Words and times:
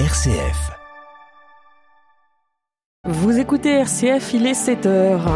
RCF. 0.00 0.72
Vous 3.06 3.38
écoutez 3.38 3.78
RCF, 3.78 4.34
il 4.34 4.44
est 4.44 4.54
7 4.54 4.86
heures. 4.86 5.30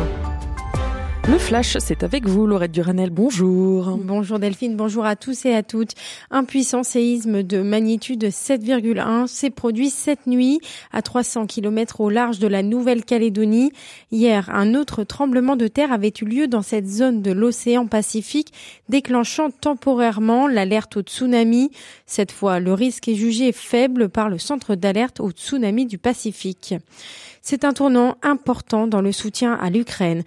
Le 1.28 1.36
flash, 1.36 1.76
c'est 1.78 2.04
avec 2.04 2.26
vous, 2.26 2.46
Laurette 2.46 2.72
Duranel. 2.72 3.10
Bonjour. 3.10 3.98
Bonjour 4.02 4.38
Delphine, 4.38 4.76
bonjour 4.76 5.04
à 5.04 5.14
tous 5.14 5.44
et 5.44 5.54
à 5.54 5.62
toutes. 5.62 5.92
Un 6.30 6.44
puissant 6.44 6.82
séisme 6.82 7.42
de 7.42 7.60
magnitude 7.60 8.24
7,1 8.24 9.26
s'est 9.26 9.50
produit 9.50 9.90
cette 9.90 10.26
nuit 10.26 10.58
à 10.90 11.02
300 11.02 11.44
km 11.44 12.00
au 12.00 12.08
large 12.08 12.38
de 12.38 12.46
la 12.46 12.62
Nouvelle-Calédonie. 12.62 13.72
Hier, 14.10 14.48
un 14.48 14.74
autre 14.74 15.04
tremblement 15.04 15.54
de 15.54 15.68
terre 15.68 15.92
avait 15.92 16.14
eu 16.18 16.24
lieu 16.24 16.48
dans 16.48 16.62
cette 16.62 16.88
zone 16.88 17.20
de 17.20 17.30
l'océan 17.30 17.86
Pacifique, 17.86 18.54
déclenchant 18.88 19.50
temporairement 19.50 20.48
l'alerte 20.48 20.96
au 20.96 21.02
tsunami. 21.02 21.70
Cette 22.06 22.32
fois, 22.32 22.58
le 22.58 22.72
risque 22.72 23.06
est 23.06 23.14
jugé 23.14 23.52
faible 23.52 24.08
par 24.08 24.30
le 24.30 24.38
centre 24.38 24.76
d'alerte 24.76 25.20
au 25.20 25.30
tsunami 25.30 25.84
du 25.84 25.98
Pacifique. 25.98 26.74
C'est 27.50 27.64
un 27.64 27.72
tournant 27.72 28.16
important 28.22 28.86
dans 28.86 29.00
le 29.00 29.10
soutien 29.10 29.54
à 29.54 29.70
l'Ukraine. 29.70 30.22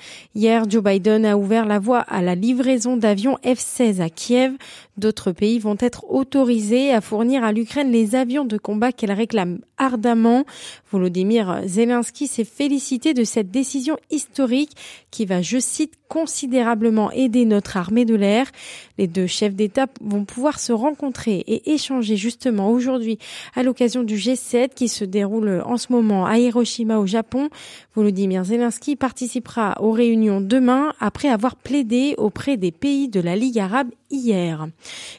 A 0.99 1.37
ouvert 1.37 1.65
la 1.65 1.79
voie 1.79 1.99
à 1.99 2.21
la 2.21 2.35
livraison 2.35 2.97
d'avions 2.97 3.37
F-16 3.43 4.01
à 4.01 4.09
Kiev. 4.09 4.53
D'autres 4.97 5.31
pays 5.31 5.57
vont 5.57 5.77
être 5.79 6.05
autorisés 6.11 6.93
à 6.93 7.01
fournir 7.01 7.43
à 7.43 7.53
l'Ukraine 7.53 7.91
les 7.91 8.13
avions 8.13 8.45
de 8.45 8.57
combat 8.57 8.91
qu'elle 8.91 9.13
réclame 9.13 9.59
ardemment. 9.77 10.43
Volodymyr 10.91 11.61
Zelensky 11.65 12.27
s'est 12.27 12.43
félicité 12.43 13.13
de 13.13 13.23
cette 13.23 13.49
décision 13.49 13.97
historique 14.09 14.75
qui 15.09 15.25
va, 15.25 15.41
je 15.41 15.59
cite, 15.59 15.93
considérablement 16.07 17.09
aider 17.11 17.45
notre 17.45 17.77
armée 17.77 18.03
de 18.03 18.15
l'air. 18.15 18.51
Les 18.97 19.07
deux 19.07 19.27
chefs 19.27 19.55
d'État 19.55 19.87
vont 20.01 20.25
pouvoir 20.25 20.59
se 20.59 20.73
rencontrer 20.73 21.37
et 21.47 21.71
échanger 21.71 22.17
justement 22.17 22.69
aujourd'hui 22.69 23.17
à 23.55 23.63
l'occasion 23.63 24.03
du 24.03 24.17
G7 24.17 24.73
qui 24.75 24.89
se 24.89 25.05
déroule 25.05 25.63
en 25.65 25.77
ce 25.77 25.93
moment 25.93 26.25
à 26.25 26.37
Hiroshima 26.37 26.99
au 26.99 27.07
Japon. 27.07 27.49
Volodymyr 27.95 28.43
Zelensky 28.43 28.97
participera 28.97 29.77
aux 29.79 29.93
réunions 29.93 30.41
demain 30.41 30.80
après 30.99 31.29
avoir 31.29 31.55
plaidé 31.55 32.15
auprès 32.17 32.57
des 32.57 32.71
pays 32.71 33.07
de 33.07 33.19
la 33.19 33.35
Ligue 33.35 33.59
arabe 33.59 33.89
hier. 34.09 34.67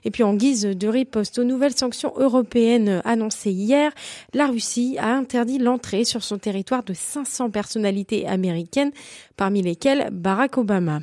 Et 0.05 0.11
puis 0.11 0.23
en 0.23 0.35
guise 0.35 0.63
de 0.63 0.89
riposte 0.89 1.39
aux 1.39 1.45
nouvelles 1.45 1.77
sanctions 1.77 2.13
européennes 2.17 3.01
annoncées 3.05 3.53
hier, 3.53 3.93
la 4.35 4.47
Russie 4.47 4.97
a 4.99 5.15
interdit 5.15 5.59
l'entrée 5.59 6.05
sur 6.05 6.23
son 6.23 6.39
territoire 6.39 6.83
de 6.83 6.95
500 6.95 7.51
personnalités 7.51 8.27
américaines, 8.27 8.93
parmi 9.37 9.63
lesquelles 9.63 10.09
Barack 10.13 10.59
Obama. 10.59 11.01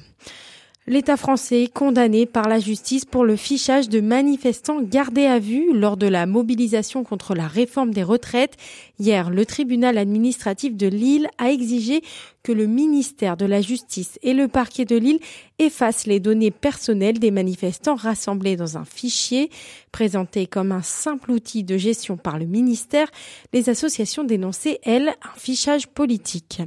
L'État 0.88 1.18
français 1.18 1.64
est 1.64 1.74
condamné 1.74 2.26
par 2.26 2.48
la 2.48 2.60
justice 2.60 3.06
pour 3.06 3.24
le 3.24 3.36
fichage 3.36 3.90
de 3.90 4.02
manifestants 4.02 4.82
gardés 4.82 5.26
à 5.26 5.38
vue 5.38 5.72
lors 5.72 5.98
de 5.98 6.08
la 6.08 6.26
mobilisation 6.26 7.04
contre 7.04 7.36
la 7.36 7.48
réforme 7.48 7.94
des 7.94 8.02
retraites. 8.02 8.56
Hier, 8.98 9.30
le 9.30 9.46
tribunal 9.46 10.00
administratif 10.00 10.76
de 10.76 10.88
Lille 10.88 11.30
a 11.38 11.52
exigé 11.52 12.02
que 12.42 12.52
le 12.52 12.66
ministère 12.66 13.38
de 13.38 13.46
la 13.46 13.62
Justice 13.62 14.18
et 14.24 14.34
le 14.34 14.48
parquet 14.48 14.86
de 14.86 14.96
Lille 14.96 15.20
effacent 15.60 16.08
les 16.08 16.20
données 16.20 16.50
personnelles 16.50 17.20
des 17.20 17.30
manifestants 17.30 17.96
rassemblés 17.96 18.56
dans 18.56 18.78
un 18.78 18.86
fichier. 18.86 19.52
Présenté 19.92 20.48
comme 20.48 20.72
un 20.72 20.82
simple 20.82 21.32
outil 21.32 21.64
de 21.64 21.78
gestion 21.78 22.18
par 22.18 22.40
le 22.40 22.46
ministère, 22.46 23.10
les 23.54 23.70
associations 23.70 24.24
dénonçaient, 24.24 24.80
elles, 24.84 25.10
un 25.22 25.38
fichage 25.38 25.88
politique. 25.88 26.62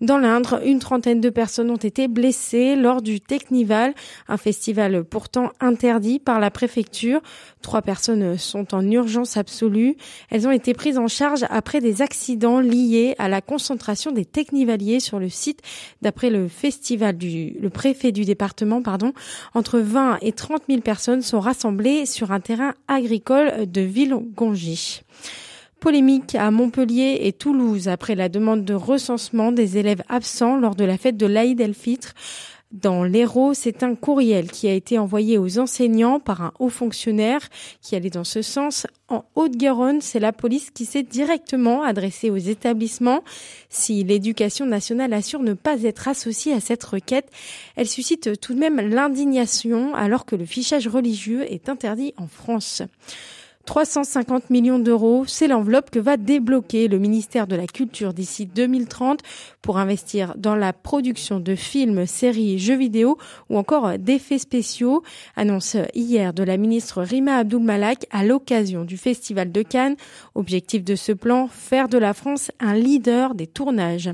Dans 0.00 0.18
l'Indre, 0.18 0.60
une 0.64 0.78
trentaine 0.78 1.20
de 1.20 1.28
personnes 1.28 1.70
ont 1.70 1.76
été 1.76 2.06
blessées 2.06 2.76
lors 2.76 3.02
du 3.02 3.20
Technival, 3.20 3.94
un 4.28 4.36
festival 4.36 5.02
pourtant 5.02 5.50
interdit 5.58 6.20
par 6.20 6.38
la 6.38 6.52
préfecture. 6.52 7.20
Trois 7.62 7.82
personnes 7.82 8.38
sont 8.38 8.76
en 8.76 8.88
urgence 8.88 9.36
absolue. 9.36 9.96
Elles 10.30 10.46
ont 10.46 10.52
été 10.52 10.72
prises 10.72 10.98
en 10.98 11.08
charge 11.08 11.44
après 11.50 11.80
des 11.80 12.00
accidents 12.00 12.60
liés 12.60 13.16
à 13.18 13.28
la 13.28 13.40
concentration 13.40 14.12
des 14.12 14.24
technivaliers 14.24 15.00
sur 15.00 15.18
le 15.18 15.28
site. 15.28 15.62
D'après 16.00 16.30
le 16.30 16.46
festival 16.46 17.18
du, 17.18 17.56
le 17.60 17.68
préfet 17.68 18.12
du 18.12 18.24
département, 18.24 18.82
pardon, 18.82 19.12
entre 19.52 19.80
20 19.80 20.18
et 20.22 20.30
30 20.30 20.62
000 20.68 20.80
personnes 20.80 21.22
sont 21.22 21.40
rassemblées 21.40 22.06
sur 22.06 22.30
un 22.30 22.38
terrain 22.38 22.74
agricole 22.86 23.68
de 23.68 23.80
Ville-Gongy. 23.80 25.02
Polémique 25.80 26.34
à 26.34 26.50
Montpellier 26.50 27.20
et 27.22 27.32
Toulouse 27.32 27.86
après 27.86 28.16
la 28.16 28.28
demande 28.28 28.64
de 28.64 28.74
recensement 28.74 29.52
des 29.52 29.78
élèves 29.78 30.02
absents 30.08 30.56
lors 30.56 30.74
de 30.74 30.84
la 30.84 30.98
fête 30.98 31.16
de 31.16 31.26
l'Aïd 31.26 31.60
el-Fitr. 31.60 32.14
Dans 32.72 33.04
l'Hérault, 33.04 33.54
c'est 33.54 33.82
un 33.82 33.94
courriel 33.94 34.50
qui 34.50 34.68
a 34.68 34.74
été 34.74 34.98
envoyé 34.98 35.38
aux 35.38 35.58
enseignants 35.58 36.20
par 36.20 36.42
un 36.42 36.52
haut 36.58 36.68
fonctionnaire 36.68 37.40
qui 37.80 37.94
allait 37.94 38.10
dans 38.10 38.24
ce 38.24 38.42
sens. 38.42 38.86
En 39.08 39.24
Haute-Garonne, 39.36 40.00
c'est 40.00 40.18
la 40.18 40.32
police 40.32 40.70
qui 40.70 40.84
s'est 40.84 41.04
directement 41.04 41.82
adressée 41.82 42.28
aux 42.28 42.36
établissements. 42.36 43.22
Si 43.70 44.02
l'éducation 44.02 44.66
nationale 44.66 45.14
assure 45.14 45.40
ne 45.40 45.54
pas 45.54 45.82
être 45.84 46.08
associée 46.08 46.52
à 46.52 46.60
cette 46.60 46.84
requête, 46.84 47.30
elle 47.76 47.88
suscite 47.88 48.38
tout 48.40 48.52
de 48.52 48.58
même 48.58 48.80
l'indignation 48.80 49.94
alors 49.94 50.26
que 50.26 50.36
le 50.36 50.44
fichage 50.44 50.88
religieux 50.88 51.50
est 51.50 51.68
interdit 51.68 52.12
en 52.18 52.26
France. 52.26 52.82
350 53.68 54.48
millions 54.48 54.78
d'euros, 54.78 55.24
c'est 55.26 55.46
l'enveloppe 55.46 55.90
que 55.90 55.98
va 55.98 56.16
débloquer 56.16 56.88
le 56.88 56.98
ministère 56.98 57.46
de 57.46 57.54
la 57.54 57.66
Culture 57.66 58.14
d'ici 58.14 58.46
2030 58.46 59.20
pour 59.60 59.76
investir 59.76 60.32
dans 60.38 60.54
la 60.54 60.72
production 60.72 61.38
de 61.38 61.54
films, 61.54 62.06
séries, 62.06 62.58
jeux 62.58 62.78
vidéo 62.78 63.18
ou 63.50 63.58
encore 63.58 63.98
d'effets 63.98 64.38
spéciaux, 64.38 65.02
annonce 65.36 65.76
hier 65.94 66.32
de 66.32 66.44
la 66.44 66.56
ministre 66.56 67.02
Rima 67.02 67.36
Abdul 67.36 67.62
Malak 67.62 68.06
à 68.10 68.24
l'occasion 68.24 68.86
du 68.86 68.96
Festival 68.96 69.52
de 69.52 69.60
Cannes. 69.60 69.96
Objectif 70.34 70.82
de 70.82 70.94
ce 70.94 71.12
plan, 71.12 71.46
faire 71.46 71.90
de 71.90 71.98
la 71.98 72.14
France 72.14 72.50
un 72.60 72.72
leader 72.72 73.34
des 73.34 73.46
tournages. 73.46 74.10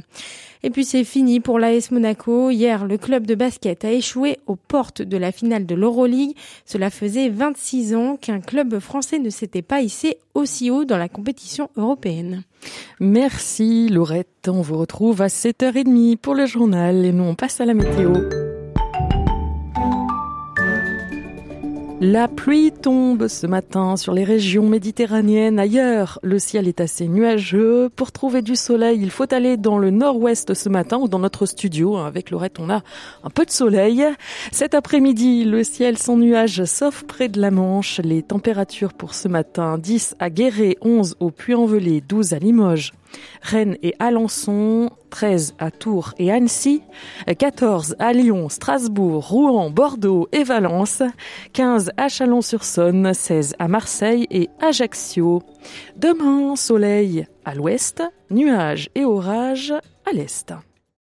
Et 0.64 0.70
puis 0.70 0.86
c'est 0.86 1.04
fini 1.04 1.40
pour 1.40 1.58
l'AS 1.58 1.90
Monaco. 1.90 2.48
Hier, 2.48 2.86
le 2.86 2.96
club 2.96 3.26
de 3.26 3.34
basket 3.34 3.84
a 3.84 3.92
échoué 3.92 4.38
aux 4.46 4.56
portes 4.56 5.02
de 5.02 5.18
la 5.18 5.30
finale 5.30 5.66
de 5.66 5.74
l'Euroleague. 5.74 6.34
Cela 6.64 6.88
faisait 6.88 7.28
26 7.28 7.94
ans 7.94 8.16
qu'un 8.16 8.40
club 8.40 8.78
français 8.78 9.18
ne 9.18 9.28
s'était 9.44 9.62
pas 9.62 9.82
hissé 9.82 10.16
aussi 10.34 10.70
haut 10.70 10.84
dans 10.84 10.96
la 10.96 11.08
compétition 11.08 11.68
européenne. 11.76 12.44
Merci 12.98 13.88
Laurette. 13.90 14.48
On 14.48 14.62
vous 14.62 14.78
retrouve 14.78 15.20
à 15.20 15.26
7h30 15.26 16.16
pour 16.16 16.34
le 16.34 16.46
journal 16.46 17.04
et 17.04 17.12
nous 17.12 17.24
on 17.24 17.34
passe 17.34 17.60
à 17.60 17.66
la 17.66 17.74
météo. 17.74 18.43
La 22.06 22.28
pluie 22.28 22.70
tombe 22.70 23.28
ce 23.28 23.46
matin 23.46 23.96
sur 23.96 24.12
les 24.12 24.24
régions 24.24 24.68
méditerranéennes. 24.68 25.58
Ailleurs, 25.58 26.18
le 26.22 26.38
ciel 26.38 26.68
est 26.68 26.82
assez 26.82 27.08
nuageux. 27.08 27.88
Pour 27.96 28.12
trouver 28.12 28.42
du 28.42 28.56
soleil, 28.56 28.98
il 29.00 29.10
faut 29.10 29.32
aller 29.32 29.56
dans 29.56 29.78
le 29.78 29.88
nord-ouest 29.88 30.52
ce 30.52 30.68
matin 30.68 30.98
ou 30.98 31.08
dans 31.08 31.18
notre 31.18 31.46
studio. 31.46 31.96
Avec 31.96 32.28
Laurette, 32.28 32.60
on 32.60 32.68
a 32.68 32.82
un 33.22 33.30
peu 33.30 33.46
de 33.46 33.50
soleil. 33.50 34.04
Cet 34.52 34.74
après-midi, 34.74 35.44
le 35.46 35.64
ciel 35.64 35.96
sans 35.96 36.18
nuages, 36.18 36.66
sauf 36.66 37.04
près 37.04 37.28
de 37.28 37.40
la 37.40 37.50
Manche. 37.50 38.00
Les 38.04 38.22
températures 38.22 38.92
pour 38.92 39.14
ce 39.14 39.26
matin, 39.26 39.78
10 39.78 40.16
à 40.18 40.28
Guéret, 40.28 40.76
11 40.82 41.16
au 41.20 41.30
Puy-en-Velay, 41.30 42.02
12 42.06 42.34
à 42.34 42.38
Limoges. 42.38 42.92
Rennes 43.42 43.76
et 43.82 43.94
Alençon, 43.98 44.90
13 45.10 45.54
à 45.58 45.70
Tours 45.70 46.14
et 46.18 46.32
Annecy, 46.32 46.82
14 47.38 47.96
à 47.98 48.12
Lyon, 48.12 48.48
Strasbourg, 48.48 49.28
Rouen, 49.28 49.70
Bordeaux 49.70 50.28
et 50.32 50.44
Valence, 50.44 51.02
15 51.52 51.92
à 51.96 52.08
Chalon-sur-Saône, 52.08 53.14
16 53.14 53.54
à 53.58 53.68
Marseille 53.68 54.26
et 54.30 54.48
Ajaccio. 54.60 55.42
Demain, 55.96 56.56
soleil 56.56 57.26
à 57.44 57.54
l'ouest, 57.54 58.02
nuages 58.30 58.90
et 58.94 59.04
orages 59.04 59.74
à 60.06 60.12
l'est. 60.12 60.52